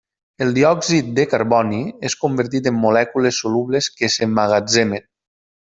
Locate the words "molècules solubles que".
2.87-4.11